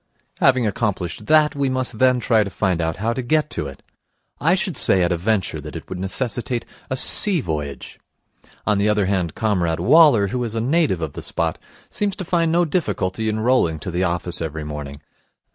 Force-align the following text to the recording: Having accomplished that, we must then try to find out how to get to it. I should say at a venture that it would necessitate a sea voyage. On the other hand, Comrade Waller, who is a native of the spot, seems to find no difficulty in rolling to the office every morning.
Having 0.39 0.65
accomplished 0.65 1.27
that, 1.27 1.55
we 1.55 1.69
must 1.69 1.99
then 1.99 2.19
try 2.19 2.43
to 2.43 2.49
find 2.49 2.81
out 2.81 2.95
how 2.95 3.13
to 3.13 3.21
get 3.21 3.51
to 3.51 3.67
it. 3.67 3.83
I 4.39 4.55
should 4.55 4.75
say 4.75 5.03
at 5.03 5.11
a 5.11 5.15
venture 5.15 5.61
that 5.61 5.75
it 5.75 5.87
would 5.89 5.99
necessitate 5.99 6.65
a 6.89 6.97
sea 6.97 7.39
voyage. 7.39 7.99
On 8.65 8.79
the 8.79 8.89
other 8.89 9.05
hand, 9.05 9.35
Comrade 9.35 9.79
Waller, 9.79 10.29
who 10.29 10.43
is 10.43 10.55
a 10.55 10.59
native 10.59 11.01
of 11.01 11.13
the 11.13 11.21
spot, 11.21 11.59
seems 11.91 12.15
to 12.15 12.25
find 12.25 12.51
no 12.51 12.65
difficulty 12.65 13.29
in 13.29 13.41
rolling 13.41 13.77
to 13.77 13.91
the 13.91 14.03
office 14.03 14.41
every 14.41 14.63
morning. 14.63 15.01